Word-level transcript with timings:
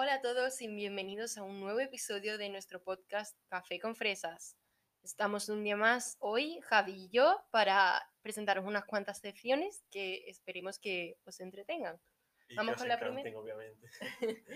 Hola 0.00 0.14
a 0.14 0.22
todos 0.22 0.62
y 0.62 0.68
bienvenidos 0.68 1.38
a 1.38 1.42
un 1.42 1.58
nuevo 1.58 1.80
episodio 1.80 2.38
de 2.38 2.48
nuestro 2.50 2.80
podcast 2.80 3.36
Café 3.48 3.80
con 3.80 3.96
Fresas. 3.96 4.56
Estamos 5.02 5.48
un 5.48 5.64
día 5.64 5.76
más 5.76 6.16
hoy, 6.20 6.60
Javi 6.60 6.92
y 6.92 7.08
yo, 7.08 7.44
para 7.50 8.08
presentaros 8.22 8.64
unas 8.64 8.84
cuantas 8.84 9.18
secciones 9.18 9.82
que 9.90 10.22
esperemos 10.28 10.78
que 10.78 11.18
os 11.24 11.40
entretengan. 11.40 12.00
Y 12.48 12.54
Vamos 12.54 12.70
que 12.70 12.74
os 12.74 12.80
con 12.82 12.88
la 12.90 12.94
encanten, 12.94 13.22
primera. 13.24 13.40
obviamente. 13.40 13.88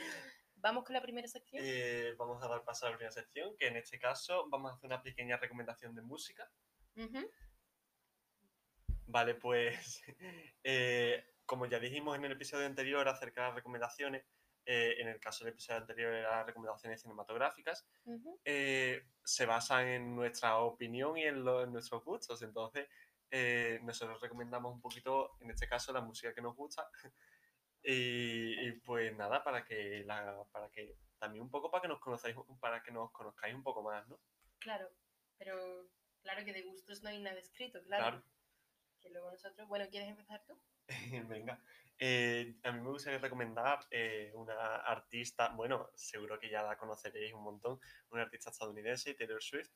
Vamos 0.55 0.85
con 0.85 0.95
la 0.95 1.03
primera 1.03 1.27
sección. 1.27 1.61
Eh, 1.67 2.15
vamos 2.17 2.41
a 2.41 2.47
dar 2.47 2.63
paso 2.63 2.87
a 2.87 2.91
la 2.91 2.97
primera 2.97 3.11
sección, 3.11 3.57
que 3.57 3.67
en 3.67 3.79
este 3.79 3.99
caso 3.99 4.49
vamos 4.49 4.71
a 4.71 4.75
hacer 4.77 4.87
una 4.87 5.03
pequeña 5.03 5.39
recomendación 5.39 5.93
de 5.97 6.03
música. 6.03 6.49
Vale, 9.07 9.35
pues 9.35 10.05
eh, 10.63 11.25
como 11.47 11.67
ya 11.67 11.81
dijimos 11.81 12.17
en 12.17 12.27
el 12.27 12.33
episodio 12.33 12.65
anterior 12.65 13.09
acerca 13.09 13.41
de 13.41 13.47
las 13.49 13.57
recomendaciones, 13.57 14.25
eh, 14.65 14.95
en 14.99 15.09
el 15.09 15.19
caso 15.21 15.45
del 15.45 15.53
episodio 15.55 15.81
anterior 15.81 16.13
eran 16.15 16.47
recomendaciones 16.47 17.01
cinematográficas, 17.03 17.87
eh, 18.45 19.03
se 19.25 19.47
basan 19.47 19.87
en 19.89 20.15
nuestra 20.17 20.59
opinión 20.59 21.17
y 21.19 21.25
en, 21.25 21.45
lo- 21.45 21.63
en 21.63 21.73
nuestros 21.73 22.05
gustos. 22.05 22.43
Entonces, 22.43 22.89
eh, 23.31 23.81
nosotros 23.83 24.21
recomendamos 24.21 24.73
un 24.75 24.81
poquito, 24.81 25.37
en 25.41 25.51
este 25.51 25.67
caso, 25.69 25.93
la 25.93 26.01
música 26.01 26.33
que 26.35 26.43
nos 26.43 26.55
gusta. 26.55 26.89
y, 27.83 28.69
y, 28.69 28.73
pues 28.85 29.15
nada, 29.17 29.43
para 29.43 29.65
que, 29.65 30.05
la, 30.05 30.45
para 30.53 30.71
que 30.71 30.97
también 31.19 31.43
un 31.43 31.51
poco 31.51 31.71
para 31.71 31.83
que 31.83 31.89
nos 31.89 32.01
conozcáis, 32.01 32.37
para 32.61 32.83
que 32.83 32.93
nos 32.93 33.11
conozcáis 33.13 33.55
un 33.55 33.63
poco 33.63 33.83
más, 33.83 34.07
¿no? 34.09 34.21
Claro, 34.59 34.89
pero 35.39 35.89
claro 36.23 36.45
que 36.45 36.53
de 36.53 36.63
gustos 36.63 37.03
no 37.03 37.09
hay 37.09 37.21
nada 37.21 37.39
escrito, 37.39 37.83
claro. 37.83 38.03
Claro. 38.05 38.25
Que 39.01 39.11
luego 39.11 39.31
nosotros, 39.33 39.67
bueno, 39.67 39.87
¿quieres 39.91 40.09
empezar 40.11 40.45
tú? 40.47 40.57
Venga. 41.29 41.61
Eh, 42.05 42.57
a 42.65 42.73
mí 42.73 42.81
me 42.81 42.91
gustaría 42.91 43.21
recomendar 43.21 43.79
eh, 43.89 44.33
una 44.35 44.75
artista, 44.79 45.51
bueno, 45.55 45.89
seguro 45.95 46.37
que 46.41 46.51
ya 46.51 46.61
la 46.65 46.77
conoceréis 46.77 47.33
un 47.33 47.45
montón, 47.45 47.79
una 48.11 48.23
artista 48.23 48.51
estadounidense, 48.51 49.15
Taylor 49.15 49.41
Swift, 49.41 49.71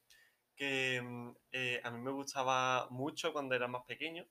que 0.57 1.01
mm, 1.01 1.31
eh, 1.53 1.81
a 1.85 1.91
mí 1.93 2.01
me 2.01 2.11
gustaba 2.11 2.89
mucho 2.91 3.33
cuando 3.33 3.55
era 3.55 3.69
más 3.69 3.85
pequeño 3.85 4.27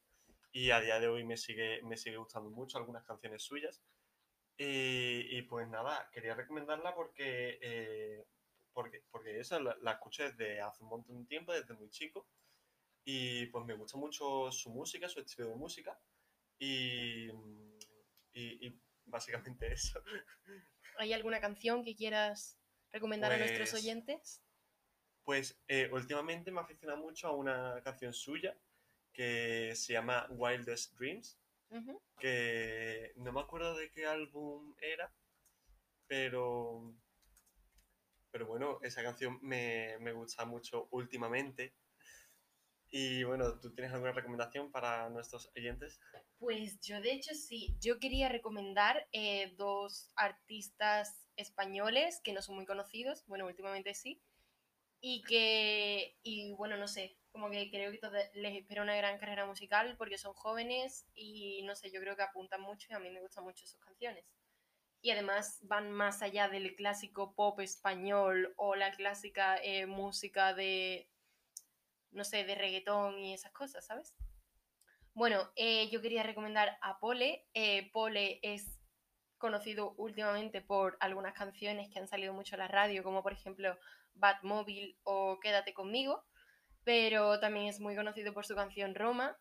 y 0.52 0.72
a 0.72 0.82
día 0.82 1.00
de 1.00 1.08
hoy 1.08 1.24
me 1.24 1.38
sigue, 1.38 1.82
me 1.84 1.96
sigue 1.96 2.18
gustando 2.18 2.50
mucho 2.50 2.78
algunas 2.78 3.06
canciones 3.06 3.44
suyas. 3.44 3.82
Y, 4.58 5.38
y 5.38 5.42
pues 5.44 5.68
nada, 5.70 6.10
quería 6.12 6.36
recomendarla 6.36 6.94
porque, 6.96 7.60
eh, 7.62 8.26
porque, 8.74 9.04
porque 9.10 9.40
eso 9.40 9.58
la, 9.62 9.78
la 9.82 9.94
escucho 9.94 10.24
desde 10.24 10.60
hace 10.60 10.84
un 10.84 10.90
montón 10.90 11.22
de 11.22 11.28
tiempo, 11.28 11.54
desde 11.54 11.74
muy 11.76 11.90
chico. 11.90 12.28
Y 13.06 13.46
pues 13.48 13.66
me 13.66 13.76
gusta 13.76 13.98
mucho 13.98 14.52
su 14.52 14.70
música, 14.70 15.08
su 15.08 15.22
estilo 15.22 15.48
de 15.50 15.56
música. 15.56 15.98
Y, 16.60 17.30
y 17.32 17.65
básicamente 19.16 19.72
eso. 19.72 20.02
¿Hay 20.98 21.14
alguna 21.14 21.40
canción 21.40 21.84
que 21.84 21.96
quieras 21.96 22.58
recomendar 22.92 23.32
a 23.32 23.38
nuestros 23.38 23.72
Pues- 23.72 23.82
oyentes? 23.84 24.42
Pues 25.24 25.58
eh, 25.68 25.90
últimamente 25.92 26.52
me 26.52 26.62
aficionado 26.62 27.00
mucho 27.02 27.28
a 27.28 27.32
una 27.32 27.82
canción 27.84 28.14
suya 28.14 28.56
que 29.12 29.74
se 29.76 29.94
llama 29.94 30.28
Wildest 30.30 30.94
Dreams, 31.00 31.40
que 32.20 33.12
no 33.16 33.32
me 33.32 33.40
acuerdo 33.42 33.76
de 33.76 33.90
qué 33.90 34.06
álbum 34.06 34.76
era, 34.80 35.12
pero, 36.08 36.94
pero 38.30 38.46
bueno, 38.46 38.80
esa 38.84 39.02
canción 39.02 39.40
me, 39.42 39.98
me 40.00 40.12
gusta 40.12 40.46
mucho 40.46 40.88
últimamente. 40.92 41.74
Y 42.90 43.24
bueno, 43.24 43.60
¿tú 43.60 43.74
tienes 43.74 43.94
alguna 43.94 44.12
recomendación 44.12 44.72
para 44.72 45.10
nuestros 45.10 45.52
oyentes? 45.56 46.00
Pues 46.38 46.80
yo 46.82 47.02
de 47.02 47.14
hecho 47.14 47.34
sí, 47.34 47.76
yo 47.80 48.00
quería 48.00 48.30
recomendar 48.30 49.08
eh, 49.12 49.54
dos 49.58 50.12
artistas 50.16 51.28
españoles 51.36 52.22
que 52.24 52.34
no 52.34 52.42
son 52.42 52.56
muy 52.56 52.66
conocidos, 52.66 53.26
bueno, 53.28 53.46
últimamente 53.48 53.94
sí, 53.94 54.22
y 55.02 55.24
que, 55.24 56.18
y 56.24 56.54
bueno, 56.54 56.78
no 56.78 56.88
sé, 56.88 57.18
como 57.32 57.50
que 57.50 57.70
creo 57.70 57.92
que 57.92 58.00
les 58.34 58.56
espera 58.56 58.82
una 58.82 58.96
gran 58.96 59.20
carrera 59.20 59.46
musical 59.46 59.96
porque 59.98 60.18
son 60.18 60.34
jóvenes 60.34 61.06
y 61.14 61.64
no 61.64 61.76
sé, 61.76 61.92
yo 61.92 62.00
creo 62.00 62.16
que 62.16 62.24
apuntan 62.24 62.62
mucho 62.62 62.88
y 62.90 62.94
a 62.94 63.00
mí 63.00 63.10
me 63.10 63.22
gustan 63.22 63.44
mucho 63.44 63.68
sus 63.68 63.80
canciones. 63.80 64.26
Y 65.02 65.12
además 65.12 65.60
van 65.62 65.92
más 65.92 66.22
allá 66.22 66.48
del 66.48 66.76
clásico 66.76 67.36
pop 67.36 67.60
español 67.60 68.54
o 68.56 68.76
la 68.76 68.92
clásica 68.94 69.58
eh, 69.62 69.86
música 69.86 70.54
de, 70.54 71.10
no 72.16 72.24
sé, 72.24 72.44
de 72.46 72.56
reggaetón 72.56 73.20
y 73.20 73.34
esas 73.34 73.52
cosas, 73.52 73.86
¿sabes? 73.86 74.16
Bueno, 75.14 75.52
eh, 75.56 75.90
yo 75.90 76.02
quería 76.02 76.24
recomendar 76.24 76.78
a 76.82 77.00
Pole. 77.00 77.46
Eh, 77.54 77.90
Pole 77.92 78.40
es 78.42 78.80
conocido 79.38 79.94
últimamente 79.98 80.62
por 80.62 80.98
algunas 81.00 81.34
canciones 81.34 81.90
que 81.90 82.00
han 82.00 82.08
salido 82.08 82.34
mucho 82.34 82.56
en 82.56 82.60
la 82.60 82.68
radio, 82.68 83.04
como 83.04 83.22
por 83.22 83.34
ejemplo 83.34 83.78
Batmobile 84.14 84.98
o 85.04 85.40
Quédate 85.40 85.74
conmigo, 85.74 86.26
pero 86.84 87.40
también 87.40 87.68
es 87.68 87.80
muy 87.80 87.96
conocido 87.96 88.34
por 88.34 88.46
su 88.46 88.56
canción 88.56 88.96
Roma 88.96 89.38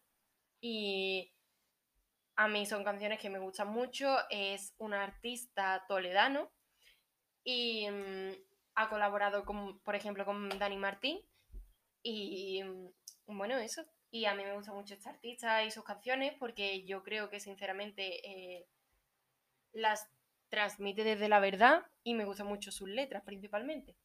y 0.61 1.33
a 2.37 2.49
mí 2.49 2.67
son 2.67 2.85
canciones 2.85 3.21
que 3.21 3.31
me 3.31 3.39
gustan 3.39 3.69
mucho. 3.69 4.17
Es 4.31 4.75
un 4.79 4.95
artista 4.95 5.85
toledano 5.89 6.51
y 7.45 7.89
mm, 7.89 8.33
ha 8.75 8.89
colaborado 8.89 9.45
con, 9.45 9.79
por 9.81 9.95
ejemplo, 9.95 10.25
con 10.25 10.49
Dani 10.59 10.77
Martín 10.77 11.21
y 12.05 12.63
mm, 12.63 13.37
bueno, 13.37 13.59
eso. 13.59 13.85
Y 14.13 14.27
a 14.27 14.35
mí 14.35 14.45
me 14.45 14.55
gusta 14.55 14.73
mucho 14.73 14.95
este 14.95 15.09
artista 15.09 15.65
y 15.65 15.73
sus 15.73 15.83
canciones 15.83 16.35
porque 16.39 16.85
yo 16.85 17.03
creo 17.03 17.31
que 17.31 17.41
sinceramente 17.41 18.21
eh, 18.29 18.69
las 19.73 20.07
transmite 20.49 21.03
desde 21.03 21.29
la 21.29 21.41
verdad 21.41 21.85
y 22.05 22.15
me 22.15 22.25
gustan 22.25 22.47
mucho 22.47 22.71
sus 22.71 22.89
letras 22.89 23.25
principalmente. 23.25 23.97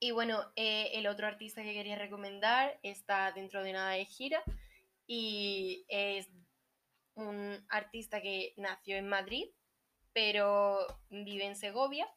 Y 0.00 0.10
bueno, 0.10 0.50
eh, 0.56 0.90
el 0.94 1.06
otro 1.06 1.26
artista 1.28 1.62
que 1.62 1.74
quería 1.74 1.96
recomendar 1.96 2.80
está 2.82 3.30
dentro 3.32 3.62
de 3.62 3.74
nada 3.74 3.92
de 3.92 4.04
gira 4.06 4.42
y 5.06 5.84
es 5.88 6.28
un 7.14 7.64
artista 7.68 8.22
que 8.22 8.54
nació 8.56 8.96
en 8.96 9.08
Madrid, 9.08 9.46
pero 10.12 10.86
vive 11.10 11.44
en 11.44 11.54
Segovia 11.54 12.08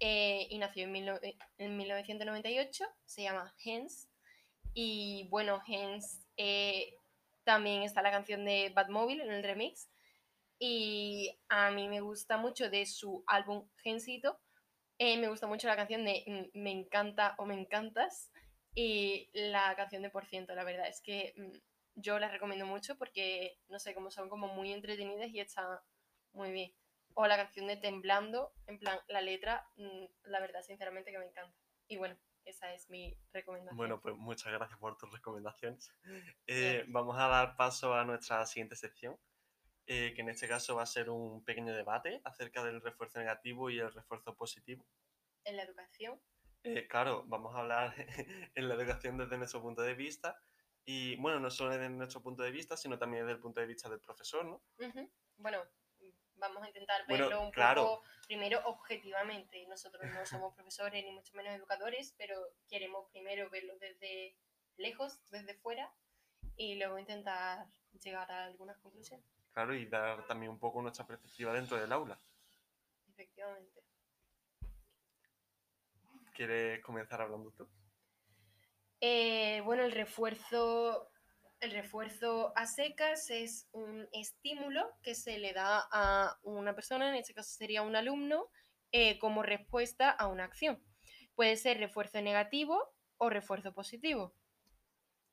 eh, 0.00 0.48
y 0.50 0.58
nació 0.58 0.84
en, 0.84 0.92
mil 0.92 1.08
en 1.58 1.76
1998, 1.76 2.84
se 3.06 3.22
llama 3.22 3.54
Hens. 3.64 4.11
Y 4.74 5.28
bueno, 5.30 5.62
Hens 5.66 6.26
eh, 6.36 6.94
también 7.44 7.82
está 7.82 8.02
la 8.02 8.10
canción 8.10 8.44
de 8.44 8.70
Batmobile 8.74 9.24
en 9.24 9.32
el 9.32 9.42
remix. 9.42 9.90
Y 10.58 11.38
a 11.48 11.70
mí 11.70 11.88
me 11.88 12.00
gusta 12.00 12.36
mucho 12.36 12.70
de 12.70 12.86
su 12.86 13.24
álbum 13.26 13.68
Gensito. 13.78 14.38
eh, 14.98 15.18
me 15.18 15.28
gusta 15.28 15.46
mucho 15.46 15.68
la 15.68 15.76
canción 15.76 16.04
de 16.04 16.50
Me 16.54 16.70
encanta 16.70 17.34
o 17.38 17.46
Me 17.46 17.54
encantas. 17.54 18.30
Y 18.74 19.30
la 19.34 19.74
canción 19.76 20.02
de 20.02 20.10
Por 20.10 20.26
ciento, 20.26 20.54
la 20.54 20.64
verdad 20.64 20.88
es 20.88 21.02
que 21.02 21.34
mm, 21.36 21.58
yo 21.96 22.18
la 22.18 22.28
recomiendo 22.28 22.66
mucho 22.66 22.96
porque, 22.96 23.58
no 23.68 23.78
sé, 23.78 23.94
como 23.94 24.10
son 24.10 24.28
como 24.30 24.48
muy 24.48 24.72
entretenidas 24.72 25.30
y 25.30 25.40
está 25.40 25.82
muy 26.32 26.52
bien. 26.52 26.72
O 27.14 27.26
la 27.26 27.36
canción 27.36 27.66
de 27.66 27.76
Temblando, 27.76 28.52
en 28.66 28.78
plan, 28.78 28.98
la 29.08 29.20
letra, 29.20 29.66
mm, 29.76 30.04
la 30.24 30.40
verdad, 30.40 30.62
sinceramente, 30.62 31.10
que 31.12 31.18
me 31.18 31.26
encanta. 31.26 31.54
Y 31.88 31.98
bueno, 31.98 32.16
esa 32.44 32.72
es 32.72 32.90
mi 32.90 33.16
recomendación. 33.32 33.76
Bueno, 33.76 34.00
pues 34.00 34.16
muchas 34.16 34.52
gracias 34.52 34.78
por 34.78 34.96
tus 34.96 35.12
recomendaciones. 35.12 35.92
Eh, 36.46 36.84
vamos 36.88 37.16
a 37.18 37.28
dar 37.28 37.56
paso 37.56 37.94
a 37.94 38.04
nuestra 38.04 38.44
siguiente 38.46 38.76
sección, 38.76 39.18
eh, 39.86 40.12
que 40.14 40.22
en 40.22 40.28
este 40.28 40.48
caso 40.48 40.76
va 40.76 40.82
a 40.82 40.86
ser 40.86 41.10
un 41.10 41.44
pequeño 41.44 41.74
debate 41.74 42.20
acerca 42.24 42.64
del 42.64 42.80
refuerzo 42.80 43.18
negativo 43.18 43.70
y 43.70 43.78
el 43.78 43.92
refuerzo 43.92 44.36
positivo. 44.36 44.86
En 45.44 45.56
la 45.56 45.62
educación. 45.62 46.20
Eh, 46.64 46.86
claro, 46.86 47.24
vamos 47.26 47.54
a 47.54 47.60
hablar 47.60 47.94
en 48.54 48.68
la 48.68 48.74
educación 48.74 49.18
desde 49.18 49.38
nuestro 49.38 49.60
punto 49.60 49.82
de 49.82 49.94
vista 49.94 50.40
y, 50.84 51.16
bueno, 51.16 51.40
no 51.40 51.50
solo 51.50 51.70
desde 51.70 51.88
nuestro 51.88 52.22
punto 52.22 52.42
de 52.42 52.50
vista, 52.50 52.76
sino 52.76 52.98
también 52.98 53.24
desde 53.24 53.36
el 53.36 53.40
punto 53.40 53.60
de 53.60 53.66
vista 53.66 53.88
del 53.88 54.00
profesor, 54.00 54.44
¿no? 54.44 54.62
Ujú. 54.78 55.10
Bueno, 55.36 55.64
vamos 56.36 56.62
a 56.62 56.68
intentar 56.68 57.04
Bueno, 57.06 57.28
verlo 57.28 57.42
un 57.42 57.50
claro. 57.50 57.82
poco 57.82 58.02
primero 58.26 58.60
objetivamente. 58.64 59.66
Nosotros 59.68 60.04
no 60.12 60.24
somos 60.26 60.54
profesores 60.54 61.04
ni 61.04 61.12
mucho 61.12 61.34
menos 61.34 61.54
educadores, 61.54 62.14
pero 62.18 62.36
queremos 62.68 63.08
primero 63.10 63.48
verlo 63.50 63.74
desde 63.78 64.36
lejos, 64.76 65.20
desde 65.30 65.54
fuera, 65.54 65.92
y 66.56 66.76
luego 66.76 66.98
intentar 66.98 67.66
llegar 68.02 68.30
a 68.30 68.44
algunas 68.44 68.78
conclusiones. 68.78 69.26
Claro, 69.52 69.74
y 69.74 69.86
dar 69.86 70.26
también 70.26 70.50
un 70.50 70.58
poco 70.58 70.80
nuestra 70.80 71.06
perspectiva 71.06 71.52
dentro 71.52 71.76
del 71.78 71.92
aula. 71.92 72.18
Efectivamente. 73.10 73.82
¿Quieres 76.34 76.82
comenzar 76.82 77.20
hablando 77.20 77.50
tú? 77.52 77.68
Eh, 79.00 79.60
bueno, 79.62 79.82
el 79.84 79.92
refuerzo, 79.92 81.11
el 81.62 81.70
refuerzo 81.70 82.52
a 82.56 82.66
secas 82.66 83.30
es 83.30 83.68
un 83.70 84.08
estímulo 84.12 84.84
que 85.00 85.14
se 85.14 85.38
le 85.38 85.52
da 85.52 85.86
a 85.92 86.36
una 86.42 86.74
persona, 86.74 87.08
en 87.08 87.14
este 87.14 87.34
caso 87.34 87.54
sería 87.54 87.82
un 87.82 87.94
alumno, 87.94 88.50
eh, 88.90 89.16
como 89.20 89.44
respuesta 89.44 90.10
a 90.10 90.26
una 90.26 90.42
acción. 90.42 90.82
Puede 91.36 91.56
ser 91.56 91.78
refuerzo 91.78 92.20
negativo 92.20 92.92
o 93.16 93.30
refuerzo 93.30 93.72
positivo, 93.72 94.34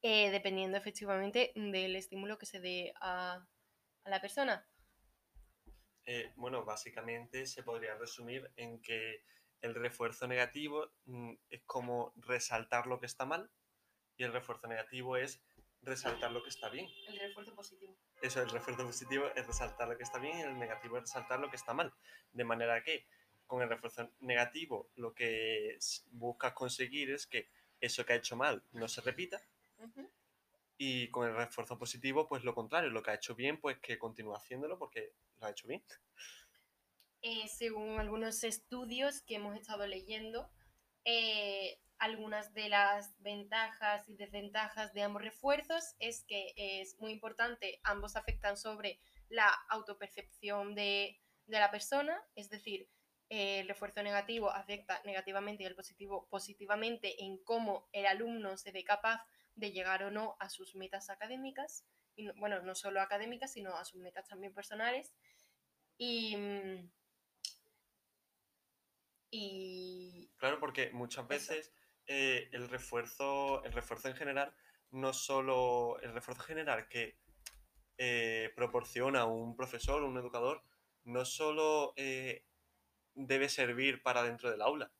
eh, 0.03 0.29
dependiendo 0.29 0.77
efectivamente 0.77 1.51
del 1.55 1.95
estímulo 1.95 2.37
que 2.37 2.45
se 2.45 2.59
dé 2.59 2.93
a, 3.01 3.43
la 4.05 4.21
persona. 4.21 4.67
Eh, 6.05 6.31
bueno, 6.35 6.63
básicamente 6.63 7.47
se 7.47 7.63
podría 7.63 7.95
resumir 7.95 8.51
en 8.55 8.81
que 8.81 9.23
el 9.61 9.73
refuerzo 9.73 10.27
negativo 10.27 10.91
mm, 11.05 11.33
es 11.49 11.63
como 11.65 12.13
resaltar 12.17 12.85
lo 12.85 12.99
que 12.99 13.07
está 13.07 13.25
mal 13.25 13.51
y 14.15 14.23
el 14.23 14.33
refuerzo 14.33 14.67
negativo 14.67 15.17
es 15.17 15.43
resaltar 15.81 16.31
lo 16.31 16.43
que 16.43 16.49
está 16.49 16.69
bien. 16.69 16.87
El 17.07 17.19
refuerzo 17.19 17.55
positivo. 17.55 17.97
Eso, 18.21 18.41
el 18.41 18.49
refuerzo 18.49 18.85
positivo 18.85 19.27
es 19.35 19.45
resaltar 19.45 19.87
lo 19.87 19.97
que 19.97 20.03
está 20.03 20.19
bien 20.19 20.37
y 20.37 20.41
el 20.41 20.59
negativo 20.59 20.97
es 20.97 21.03
resaltar 21.03 21.39
lo 21.39 21.49
que 21.49 21.55
está 21.55 21.73
mal. 21.73 21.93
De 22.31 22.43
manera 22.43 22.83
que 22.83 23.07
con 23.47 23.61
el 23.61 23.69
refuerzo 23.69 24.11
negativo 24.19 24.91
lo 24.95 25.13
que 25.13 25.77
buscas 26.11 26.53
conseguir 26.53 27.11
es 27.11 27.25
que 27.25 27.49
eso 27.81 28.05
que 28.05 28.13
ha 28.13 28.17
hecho 28.17 28.35
mal 28.35 28.63
no 28.71 28.87
se 28.87 29.01
repita. 29.01 29.41
Y 30.77 31.09
con 31.09 31.27
el 31.27 31.35
refuerzo 31.35 31.77
positivo, 31.77 32.27
pues 32.27 32.43
lo 32.43 32.53
contrario, 32.53 32.89
lo 32.89 33.01
que 33.01 33.11
ha 33.11 33.15
hecho 33.15 33.35
bien, 33.35 33.59
pues 33.59 33.79
que 33.79 33.97
continúe 33.97 34.35
haciéndolo 34.35 34.77
porque 34.77 35.13
lo 35.39 35.47
ha 35.47 35.51
hecho 35.51 35.67
bien. 35.67 35.83
Eh, 37.21 37.47
según 37.49 37.99
algunos 37.99 38.43
estudios 38.43 39.21
que 39.21 39.35
hemos 39.35 39.57
estado 39.57 39.85
leyendo, 39.87 40.49
eh, 41.03 41.81
algunas 41.99 42.53
de 42.53 42.69
las 42.69 43.13
ventajas 43.21 44.07
y 44.07 44.15
desventajas 44.15 44.93
de 44.93 45.03
ambos 45.03 45.21
refuerzos 45.21 45.95
es 45.99 46.23
que 46.23 46.53
es 46.55 46.97
muy 46.99 47.11
importante, 47.11 47.79
ambos 47.83 48.15
afectan 48.15 48.57
sobre 48.57 48.99
la 49.27 49.49
autopercepción 49.69 50.75
de, 50.75 51.19
de 51.45 51.59
la 51.59 51.69
persona, 51.69 52.19
es 52.35 52.49
decir, 52.49 52.89
el 53.27 53.67
refuerzo 53.67 54.01
negativo 54.01 54.49
afecta 54.49 55.01
negativamente 55.05 55.63
y 55.63 55.67
el 55.67 55.75
positivo 55.75 56.27
positivamente 56.29 57.23
en 57.23 57.37
cómo 57.43 57.87
el 57.91 58.07
alumno 58.07 58.57
se 58.57 58.71
ve 58.71 58.83
capaz 58.83 59.23
de 59.53 59.71
llegar 59.71 60.03
o 60.03 60.09
no 60.09 60.35
a 60.39 60.49
sus 60.49 60.75
metas 60.75 61.09
académicas, 61.09 61.85
y 62.15 62.29
bueno, 62.39 62.61
no 62.61 62.75
solo 62.75 63.01
académicas, 63.01 63.53
sino 63.53 63.77
a 63.77 63.85
sus 63.85 64.01
metas 64.01 64.27
también 64.27 64.53
personales. 64.53 65.13
Y, 65.97 66.35
y 69.29 70.31
claro, 70.37 70.59
porque 70.59 70.91
muchas 70.91 71.27
veces 71.27 71.71
eh, 72.11 72.49
el, 72.53 72.67
refuerzo, 72.67 73.63
el 73.63 73.71
refuerzo 73.71 74.07
en 74.07 74.15
general, 74.15 74.51
no 74.89 75.13
solo 75.13 75.99
el 76.01 76.11
refuerzo 76.11 76.41
general 76.41 76.87
que 76.89 77.19
eh, 77.99 78.51
proporciona 78.55 79.25
un 79.25 79.55
profesor, 79.55 80.01
un 80.01 80.17
educador, 80.17 80.63
no 81.03 81.23
solo 81.23 81.93
eh, 81.97 82.47
debe 83.13 83.47
servir 83.47 84.01
para 84.01 84.23
dentro 84.23 84.49
del 84.49 84.63
aula. 84.63 84.91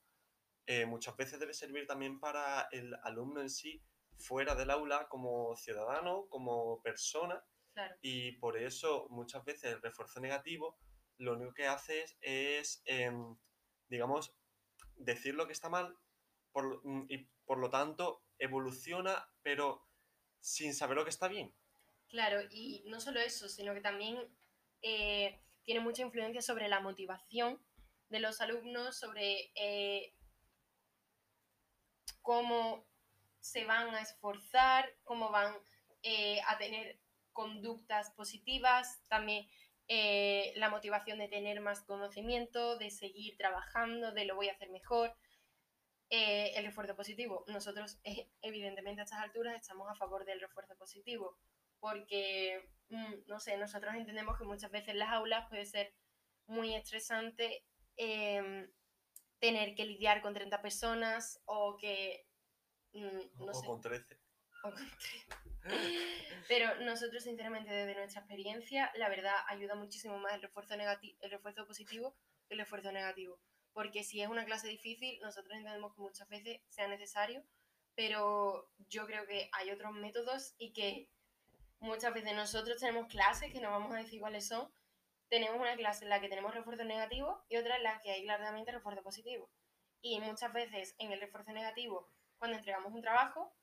Muchas 0.86 1.18
veces 1.18 1.40
debe 1.40 1.56
servir 1.56 1.88
también 1.88 2.20
para 2.20 2.68
el 2.72 2.94
alumno 3.02 3.42
en 3.42 3.50
sí, 3.50 3.82
fuera 4.20 4.54
del 4.54 4.70
aula, 4.70 5.08
como 5.10 5.56
ciudadano, 5.56 6.28
como 6.30 6.80
persona. 6.84 7.44
Y 8.04 8.34
por 8.34 8.56
eso 8.56 9.08
muchas 9.10 9.44
veces 9.44 9.74
el 9.74 9.82
refuerzo 9.82 10.20
negativo 10.20 10.78
lo 11.18 11.34
único 11.34 11.56
que 11.56 11.66
hace 11.66 12.06
es, 12.22 12.84
em, 12.86 13.36
digamos, 13.88 14.36
decir 14.96 15.34
lo 15.34 15.48
que 15.48 15.54
está 15.54 15.70
mal 15.70 15.98
por, 16.52 16.86
mm, 16.86 17.08
y 17.10 17.30
por 17.46 17.58
lo 17.58 17.70
tanto 17.70 18.24
evoluciona, 18.38 19.28
pero 19.42 19.86
sin 20.40 20.74
saber 20.74 20.98
lo 20.98 21.04
que 21.04 21.10
está 21.10 21.28
bien. 21.28 21.54
Claro, 22.08 22.42
y 22.50 22.84
no 22.88 23.00
solo 23.00 23.20
eso, 23.20 23.48
sino 23.50 23.74
que 23.74 23.82
también 23.82 24.18
eh, 24.82 25.40
tiene 25.64 25.82
mucha 25.82 26.02
influencia 26.02 26.42
sobre 26.42 26.68
la 26.68 26.80
motivación 26.80 27.62
de 28.10 28.20
los 28.20 28.42
alumnos 28.42 28.98
sobre 28.98 29.52
eh, 29.54 30.16
cómo 32.22 32.88
se 33.40 33.66
van 33.66 33.94
a 33.94 34.02
esforzar, 34.02 34.92
cómo 35.04 35.30
van 35.30 35.56
eh, 36.02 36.42
a 36.48 36.58
tener 36.58 37.00
conductas 37.32 38.12
positivas, 38.12 39.02
también 39.08 39.48
la 40.56 40.70
motivación 40.70 41.18
de 41.18 41.28
tener 41.28 41.62
más 41.62 41.82
conocimiento, 41.82 42.78
de 42.78 42.92
seguir 42.92 43.36
trabajando, 43.38 44.12
de 44.12 44.26
lo 44.26 44.36
voy 44.36 44.48
a 44.48 44.52
hacer 44.52 44.70
mejor. 44.70 45.16
El 46.10 46.66
refuerzo 46.66 46.96
positivo. 46.96 47.44
Nosotros, 47.48 48.00
evidentemente, 48.42 49.02
a 49.02 49.04
estas 49.04 49.20
alturas 49.20 49.56
estamos 49.56 49.90
a 49.90 49.96
favor 49.96 50.26
del 50.26 50.42
refuerzo 50.42 50.76
positivo, 50.76 51.38
porque, 51.80 52.70
mm, 52.90 53.28
no 53.28 53.40
sé, 53.40 53.58
nosotros 53.58 53.94
entendemos 53.96 54.38
que 54.38 54.46
muchas 54.46 54.72
veces 54.72 54.96
las 54.96 55.10
aulas 55.10 55.48
puede 55.50 55.66
ser 55.66 55.94
muy 56.48 56.74
estresante 56.74 57.64
Em, 58.02 58.72
tener 59.40 59.76
que 59.76 59.84
lidiar 59.84 60.22
con 60.22 60.34
30 60.34 60.62
personas 60.62 61.42
o 61.44 61.76
que... 61.78 62.26
Mm, 62.94 63.46
no 63.46 63.52
o 63.52 63.64
con 63.64 63.82
13. 63.82 64.18
Pero 66.48 66.80
nosotros, 66.80 67.24
sinceramente, 67.24 67.70
desde 67.70 67.96
nuestra 67.96 68.22
experiencia, 68.22 68.90
la 68.96 69.10
verdad 69.10 69.36
ayuda 69.50 69.76
muchísimo 69.76 70.18
más 70.18 70.34
el 70.34 70.42
refuerzo, 70.42 70.78
negativo, 70.78 71.18
el 71.20 71.32
refuerzo 71.32 71.68
positivo 71.68 72.16
que 72.48 72.54
el 72.54 72.60
refuerzo 72.62 72.94
negativo. 72.94 73.38
Porque 73.74 74.04
si 74.04 74.22
es 74.22 74.30
una 74.30 74.46
clase 74.46 74.68
difícil, 74.68 75.20
nosotros 75.22 75.56
entendemos 75.56 75.94
que 75.96 76.02
muchas 76.02 76.28
veces 76.28 76.62
sea 76.68 76.88
necesario, 76.88 77.44
pero 77.96 78.72
yo 78.90 79.06
creo 79.06 79.26
que 79.26 79.50
hay 79.54 79.72
otros 79.72 79.94
métodos 79.94 80.56
y 80.58 80.72
que 80.74 81.10
muchas 81.80 82.14
veces 82.14 82.34
nosotros 82.36 82.80
tenemos 82.80 83.08
clases 83.08 83.52
que 83.52 83.62
no 83.62 83.72
vamos 83.72 83.94
a 83.94 83.98
decir 83.98 84.20
cuáles 84.20 84.48
son, 84.48 84.72
tenemos 85.30 85.60
una 85.60 85.76
clase 85.76 86.04
en 86.04 86.10
la 86.10 86.20
que 86.20 86.30
tenemos 86.30 86.54
refuerzo 86.54 86.84
negativo 86.84 87.44
y 87.50 87.58
otra 87.58 87.78
en 87.78 87.84
la 87.84 88.00
que 88.02 88.12
hay 88.12 88.24
claramente 88.24 88.72
refuerzo 88.72 89.04
positivo. 89.04 89.50
Y 90.02 90.20
muchas 90.20 90.52
veces 90.54 90.96
en 90.98 91.12
el 91.12 91.20
refuerzo 91.20 91.52
negativo, 91.52 92.10
cuando 92.38 92.58
entregamos 92.58 92.94
un 92.94 93.02
trabajo, 93.02 93.54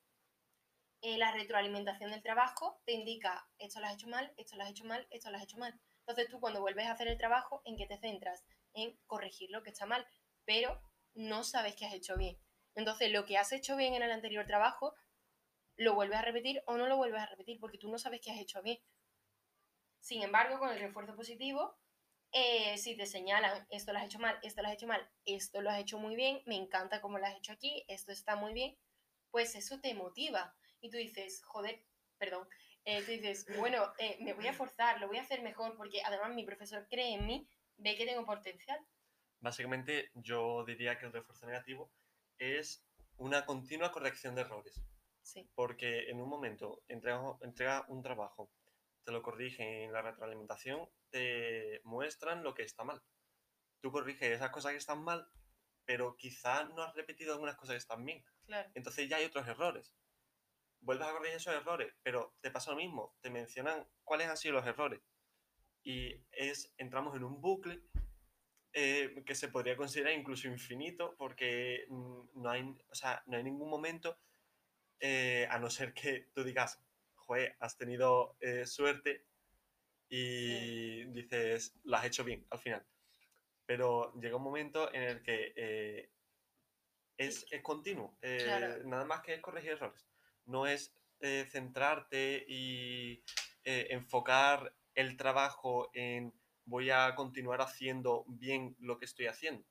eh, 1.02 1.18
la 1.18 1.32
retroalimentación 1.32 2.10
del 2.10 2.22
trabajo 2.22 2.80
te 2.84 2.92
indica 2.92 3.48
esto 3.58 3.80
lo 3.80 3.86
has 3.86 3.94
hecho 3.94 4.08
mal, 4.08 4.32
esto 4.36 4.56
lo 4.56 4.62
has 4.62 4.70
hecho 4.70 4.84
mal, 4.84 5.06
esto 5.10 5.30
lo 5.30 5.36
has 5.36 5.42
hecho 5.42 5.58
mal. 5.58 5.78
Entonces 6.00 6.28
tú 6.30 6.40
cuando 6.40 6.60
vuelves 6.60 6.86
a 6.86 6.92
hacer 6.92 7.08
el 7.08 7.18
trabajo, 7.18 7.62
¿en 7.64 7.76
qué 7.76 7.86
te 7.86 7.98
centras? 7.98 8.44
En 8.76 8.96
corregir 9.06 9.50
lo 9.50 9.64
que 9.64 9.70
está 9.70 9.86
mal, 9.86 10.06
pero 10.44 10.80
no 11.14 11.42
sabes 11.42 11.74
que 11.74 11.86
has 11.86 11.94
hecho 11.94 12.16
bien. 12.16 12.38
Entonces 12.76 13.10
lo 13.10 13.24
que 13.24 13.38
has 13.38 13.52
hecho 13.52 13.76
bien 13.76 13.94
en 13.94 14.02
el 14.02 14.12
anterior 14.12 14.46
trabajo, 14.46 14.94
lo 15.76 15.94
vuelves 15.94 16.18
a 16.18 16.22
repetir 16.22 16.62
o 16.66 16.76
no 16.76 16.86
lo 16.86 16.96
vuelves 16.96 17.20
a 17.20 17.26
repetir 17.26 17.58
porque 17.58 17.78
tú 17.78 17.90
no 17.90 17.98
sabes 17.98 18.20
que 18.20 18.30
has 18.30 18.38
hecho 18.38 18.62
bien. 18.62 18.78
Sin 20.00 20.22
embargo, 20.22 20.58
con 20.58 20.70
el 20.70 20.78
refuerzo 20.78 21.16
positivo, 21.16 21.76
eh, 22.32 22.76
si 22.78 22.96
te 22.96 23.06
señalan, 23.06 23.66
esto 23.70 23.92
lo 23.92 23.98
has 23.98 24.04
hecho 24.04 24.18
mal, 24.18 24.38
esto 24.42 24.62
lo 24.62 24.68
has 24.68 24.74
hecho 24.74 24.86
mal, 24.86 25.10
esto 25.24 25.62
lo 25.62 25.70
has 25.70 25.80
hecho 25.80 25.98
muy 25.98 26.16
bien, 26.16 26.42
me 26.46 26.56
encanta 26.56 27.00
cómo 27.00 27.18
lo 27.18 27.26
has 27.26 27.36
hecho 27.36 27.52
aquí, 27.52 27.84
esto 27.88 28.12
está 28.12 28.36
muy 28.36 28.52
bien, 28.52 28.76
pues 29.30 29.54
eso 29.54 29.80
te 29.80 29.94
motiva. 29.94 30.54
Y 30.80 30.90
tú 30.90 30.98
dices, 30.98 31.42
joder, 31.44 31.82
perdón, 32.18 32.46
eh, 32.84 33.02
tú 33.02 33.10
dices, 33.10 33.46
bueno, 33.58 33.92
eh, 33.98 34.18
me 34.20 34.34
voy 34.34 34.46
a 34.46 34.52
forzar, 34.52 35.00
lo 35.00 35.08
voy 35.08 35.18
a 35.18 35.22
hacer 35.22 35.42
mejor, 35.42 35.76
porque 35.76 36.02
además 36.02 36.34
mi 36.34 36.44
profesor 36.44 36.86
cree 36.88 37.14
en 37.14 37.26
mí, 37.26 37.48
ve 37.76 37.96
que 37.96 38.06
tengo 38.06 38.24
potencial. 38.24 38.78
Básicamente, 39.40 40.10
yo 40.14 40.64
diría 40.64 40.98
que 40.98 41.06
el 41.06 41.12
refuerzo 41.12 41.46
negativo 41.46 41.92
es 42.38 42.86
una 43.16 43.46
continua 43.46 43.92
corrección 43.92 44.34
de 44.34 44.42
errores. 44.42 44.82
Sí. 45.22 45.50
Porque 45.54 46.08
en 46.08 46.20
un 46.20 46.28
momento 46.28 46.82
entrega, 46.88 47.20
entrega 47.42 47.84
un 47.88 48.02
trabajo 48.02 48.50
te 49.06 49.12
lo 49.12 49.22
corrigen 49.22 49.68
en 49.68 49.92
la 49.92 50.02
retroalimentación, 50.02 50.88
te 51.10 51.80
muestran 51.84 52.42
lo 52.42 52.54
que 52.54 52.64
está 52.64 52.82
mal. 52.82 53.00
Tú 53.80 53.92
corriges 53.92 54.32
esas 54.32 54.50
cosas 54.50 54.72
que 54.72 54.78
están 54.78 55.04
mal, 55.04 55.28
pero 55.84 56.16
quizás 56.16 56.68
no 56.70 56.82
has 56.82 56.92
repetido 56.94 57.32
algunas 57.32 57.54
cosas 57.54 57.74
que 57.74 57.78
están 57.78 58.04
bien. 58.04 58.24
Entonces 58.74 59.08
ya 59.08 59.18
hay 59.18 59.24
otros 59.24 59.46
errores. 59.46 59.94
Vuelves 60.80 61.06
a 61.06 61.12
corregir 61.12 61.36
esos 61.36 61.54
errores, 61.54 61.94
pero 62.02 62.34
te 62.40 62.50
pasa 62.50 62.72
lo 62.72 62.78
mismo. 62.78 63.16
Te 63.20 63.30
mencionan 63.30 63.86
cuáles 64.02 64.28
han 64.28 64.36
sido 64.36 64.54
los 64.54 64.66
errores. 64.66 65.00
Y 65.86 66.20
es, 66.32 66.74
entramos 66.78 67.14
en 67.14 67.22
un 67.22 67.40
bucle 67.40 67.80
eh, 68.72 69.22
que 69.24 69.36
se 69.36 69.46
podría 69.46 69.76
considerar 69.76 70.14
incluso 70.14 70.48
infinito, 70.48 71.14
porque 71.16 71.86
mm, 71.88 72.42
no 72.42 72.50
hay, 72.50 72.64
no 73.26 73.36
hay 73.36 73.44
ningún 73.44 73.70
momento, 73.70 74.18
eh, 74.98 75.46
a 75.48 75.60
no 75.60 75.70
ser 75.70 75.94
que 75.94 76.28
tú 76.34 76.42
digas, 76.42 76.82
joder, 77.14 77.56
has 77.60 77.76
tenido 77.76 78.36
eh, 78.40 78.66
suerte 78.66 79.26
y 80.08 81.04
dices, 81.04 81.78
lo 81.84 81.98
has 81.98 82.06
hecho 82.06 82.24
bien 82.24 82.44
al 82.50 82.58
final. 82.58 82.84
Pero 83.64 84.12
llega 84.20 84.34
un 84.34 84.42
momento 84.42 84.92
en 84.92 85.04
el 85.04 85.22
que 85.22 85.52
eh, 85.54 86.10
es, 87.16 87.46
continuo, 87.62 88.18
nada 88.86 89.04
más 89.04 89.20
que 89.20 89.34
es 89.34 89.40
corregir 89.40 89.70
errores. 89.70 90.04
No 90.46 90.66
es 90.66 90.92
centrarte 91.20 92.44
y 92.48 93.22
enfocar 93.62 94.74
el 94.96 95.16
trabajo 95.16 95.90
en 95.94 96.32
voy 96.64 96.90
a 96.90 97.14
continuar 97.14 97.60
haciendo 97.60 98.24
bien 98.26 98.76
lo 98.80 98.98
que 98.98 99.04
estoy 99.04 99.26
haciendo. 99.28 99.64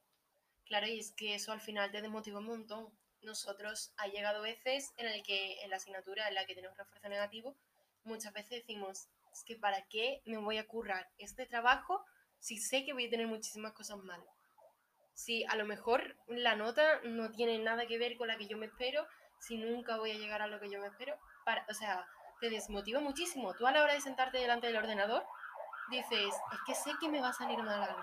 Claro, 0.65 0.87
y 0.87 0.99
es 0.99 1.11
que 1.11 1.35
eso 1.35 1.51
al 1.51 1.59
final 1.59 1.91
te 1.91 2.01
desmotiva 2.01 2.39
un 2.39 2.45
montón 2.45 2.93
nosotros 3.25 3.91
ha 3.97 4.07
llegado 4.07 4.41
veces 4.41 4.93
en 4.97 5.07
el 5.07 5.23
que 5.23 5.61
en 5.63 5.71
la 5.71 5.77
asignatura 5.77 6.27
en 6.27 6.35
la 6.35 6.45
que 6.45 6.55
tenemos 6.55 6.77
refuerzo 6.77 7.09
negativo, 7.09 7.55
muchas 8.03 8.31
veces 8.33 8.51
decimos, 8.61 9.07
es 9.33 9.43
que 9.43 9.55
para 9.55 9.81
qué 9.87 10.21
me 10.25 10.37
voy 10.37 10.57
a 10.57 10.67
currar 10.67 11.09
este 11.17 11.45
trabajo 11.45 12.05
si 12.39 12.57
sé 12.57 12.85
que 12.85 12.93
voy 12.93 13.07
a 13.07 13.09
tener 13.09 13.27
muchísimas 13.27 13.73
cosas 13.73 13.97
malas. 13.97 14.27
Si 15.13 15.43
a 15.45 15.55
lo 15.55 15.65
mejor 15.65 16.15
la 16.27 16.55
nota 16.55 17.01
no 17.03 17.31
tiene 17.31 17.57
nada 17.59 17.87
que 17.87 17.97
ver 17.97 18.17
con 18.17 18.27
la 18.27 18.37
que 18.37 18.47
yo 18.47 18.57
me 18.57 18.67
espero, 18.67 19.07
si 19.39 19.57
nunca 19.57 19.97
voy 19.97 20.11
a 20.11 20.17
llegar 20.17 20.41
a 20.41 20.47
lo 20.47 20.59
que 20.59 20.69
yo 20.69 20.79
me 20.79 20.87
espero, 20.87 21.17
para, 21.43 21.65
o 21.69 21.73
sea, 21.73 22.05
te 22.39 22.49
desmotiva 22.49 22.99
muchísimo. 22.99 23.53
Tú 23.53 23.67
a 23.67 23.71
la 23.71 23.83
hora 23.83 23.93
de 23.93 24.01
sentarte 24.01 24.37
delante 24.37 24.67
del 24.67 24.77
ordenador, 24.77 25.23
dices, 25.89 26.11
es 26.11 26.59
que 26.65 26.75
sé 26.75 26.91
que 26.99 27.09
me 27.09 27.21
va 27.21 27.29
a 27.29 27.33
salir 27.33 27.57
mal 27.59 27.81
algo. 27.81 28.01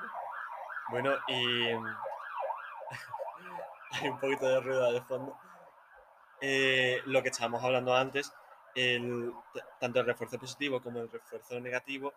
Bueno, 0.91 1.15
y 1.29 1.69
hay 3.93 4.09
un 4.09 4.19
poquito 4.19 4.47
de 4.47 4.61
ruido 4.61 4.93
de 4.93 5.03
fondo. 5.03 5.37
Eh, 6.41 7.01
lo 7.07 7.23
que 7.23 7.29
estábamos 7.29 7.63
hablando 7.63 7.95
antes, 7.95 8.33
el, 8.75 9.33
tanto 9.79 10.01
el 10.01 10.07
refuerzo 10.07 10.39
positivo 10.39 10.83
como 10.83 11.01
el 11.01 11.11
refuerzo 11.11 11.61
negativo 11.61 12.13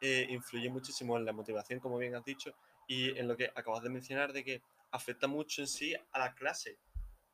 eh, 0.00 0.26
influye 0.30 0.70
muchísimo 0.70 1.16
en 1.16 1.24
la 1.24 1.32
motivación, 1.32 1.78
como 1.78 1.98
bien 1.98 2.16
has 2.16 2.24
dicho, 2.24 2.52
y 2.86 3.16
en 3.18 3.28
lo 3.28 3.36
que 3.36 3.52
acabas 3.54 3.82
de 3.82 3.90
mencionar 3.90 4.32
de 4.32 4.42
que 4.42 4.62
afecta 4.90 5.28
mucho 5.28 5.60
en 5.60 5.68
sí 5.68 5.94
a 5.94 6.18
la 6.18 6.34
clase. 6.34 6.78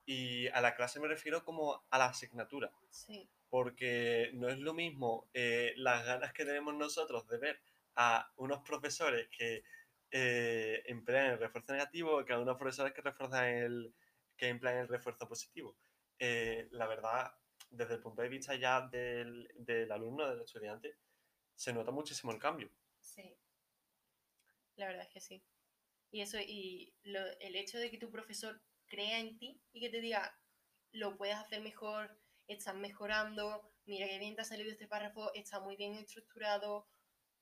Y 0.04 0.48
a 0.48 0.60
la 0.60 0.74
clase 0.74 1.00
me 1.00 1.08
refiero 1.08 1.44
como 1.44 1.82
a 1.90 1.98
la 1.98 2.06
asignatura 2.06 2.70
Sí, 2.90 3.28
porque 3.50 4.30
no 4.34 4.48
es 4.48 4.58
lo 4.58 4.74
mismo 4.74 5.28
eh, 5.34 5.72
las 5.76 6.04
ganas 6.04 6.32
que 6.32 6.44
tenemos 6.44 6.74
nosotros 6.74 7.26
de 7.28 7.38
ver 7.38 7.60
a 7.96 8.32
unos 8.36 8.60
profesores 8.62 9.28
que 9.28 9.62
eh, 10.10 10.82
emplean 10.86 11.32
el 11.32 11.38
refuerzo 11.38 11.72
negativo 11.72 12.24
que 12.24 12.32
a 12.32 12.38
unos 12.38 12.56
profesores 12.56 12.92
que 12.92 13.02
refuerzan 13.02 13.46
el 13.46 13.94
que 14.36 14.48
emplean 14.48 14.78
el 14.78 14.88
refuerzo 14.88 15.26
positivo. 15.28 15.76
Eh, 16.18 16.68
la 16.72 16.86
verdad, 16.86 17.32
desde 17.70 17.94
el 17.94 18.00
punto 18.00 18.22
de 18.22 18.28
vista 18.28 18.54
ya 18.54 18.82
del, 18.88 19.50
del 19.54 19.90
alumno, 19.92 20.28
del 20.28 20.42
estudiante, 20.42 20.96
se 21.54 21.72
nota 21.72 21.90
muchísimo 21.90 22.32
el 22.32 22.38
cambio. 22.38 22.70
sí. 23.00 23.36
La 24.76 24.86
verdad 24.86 25.02
es 25.02 25.08
que 25.12 25.20
sí. 25.20 25.42
Y 26.10 26.20
eso, 26.22 26.38
y 26.40 26.94
lo- 27.04 27.38
el 27.40 27.56
hecho 27.56 27.78
de 27.78 27.90
que 27.90 27.98
tu 27.98 28.10
profesor 28.10 28.62
crea 28.86 29.18
en 29.20 29.38
ti 29.38 29.60
y 29.72 29.80
que 29.80 29.90
te 29.90 30.00
diga, 30.00 30.38
lo 30.92 31.16
puedes 31.16 31.36
hacer 31.36 31.60
mejor, 31.62 32.18
estás 32.48 32.74
mejorando, 32.74 33.72
mira 33.84 34.06
qué 34.06 34.18
bien 34.18 34.34
te 34.34 34.42
ha 34.42 34.44
salido 34.44 34.70
este 34.70 34.86
párrafo, 34.86 35.32
está 35.34 35.60
muy 35.60 35.76
bien 35.76 35.94
estructurado, 35.94 36.86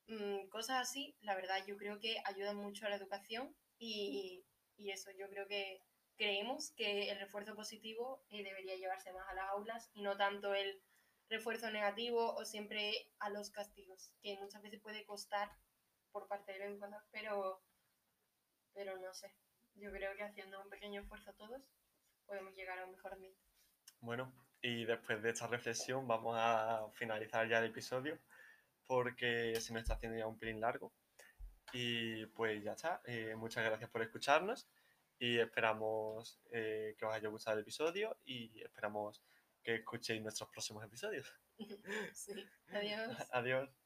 mm, 0.06 0.48
cosas 0.48 0.82
así, 0.82 1.16
la 1.20 1.34
verdad 1.34 1.64
yo 1.66 1.76
creo 1.76 1.98
que 2.00 2.16
ayudan 2.24 2.56
mucho 2.56 2.86
a 2.86 2.90
la 2.90 2.96
educación 2.96 3.54
y, 3.78 4.44
y 4.76 4.90
eso, 4.90 5.10
yo 5.18 5.28
creo 5.28 5.46
que 5.46 5.80
creemos 6.16 6.72
que 6.76 7.10
el 7.10 7.18
refuerzo 7.18 7.54
positivo 7.54 8.24
eh, 8.30 8.42
debería 8.42 8.76
llevarse 8.76 9.12
más 9.12 9.28
a 9.28 9.34
las 9.34 9.50
aulas 9.50 9.90
y 9.94 10.02
no 10.02 10.16
tanto 10.16 10.54
el 10.54 10.82
refuerzo 11.28 11.70
negativo 11.70 12.34
o 12.34 12.44
siempre 12.44 12.92
a 13.18 13.30
los 13.30 13.50
castigos, 13.50 14.12
que 14.22 14.38
muchas 14.38 14.62
veces 14.62 14.80
puede 14.80 15.04
costar 15.04 15.50
por 16.12 16.28
parte 16.28 16.52
del 16.52 16.62
educador, 16.62 17.02
pero, 17.10 17.62
pero 18.72 18.98
no 18.98 19.12
sé, 19.14 19.34
yo 19.74 19.90
creo 19.90 20.14
que 20.16 20.22
haciendo 20.22 20.62
un 20.62 20.68
pequeño 20.68 21.00
esfuerzo 21.00 21.32
todos 21.34 21.68
podemos 22.26 22.54
llegar 22.54 22.78
a 22.78 22.86
un 22.86 22.92
mejor 22.92 23.14
ambiente. 23.14 23.40
Bueno, 24.00 24.32
y 24.64 24.86
después 24.86 25.22
de 25.22 25.28
esta 25.30 25.46
reflexión 25.46 26.08
vamos 26.08 26.36
a 26.38 26.88
finalizar 26.94 27.46
ya 27.46 27.58
el 27.58 27.66
episodio 27.66 28.18
porque 28.86 29.54
se 29.60 29.74
nos 29.74 29.82
está 29.82 29.94
haciendo 29.94 30.18
ya 30.18 30.26
un 30.26 30.38
pelín 30.38 30.58
largo. 30.58 30.94
Y 31.74 32.24
pues 32.26 32.64
ya 32.64 32.72
está. 32.72 33.02
eh, 33.04 33.34
muchas 33.36 33.62
gracias 33.62 33.90
por 33.90 34.00
escucharnos 34.00 34.66
y 35.18 35.38
esperamos 35.38 36.40
eh, 36.50 36.94
que 36.98 37.04
os 37.04 37.12
haya 37.12 37.28
gustado 37.28 37.58
el 37.58 37.62
episodio 37.62 38.16
y 38.24 38.62
esperamos 38.62 39.22
que 39.62 39.74
escuchéis 39.76 40.22
nuestros 40.22 40.48
próximos 40.48 40.82
episodios. 40.84 41.30
Sí, 42.14 42.32
adiós. 42.72 43.16
Adiós. 43.32 43.83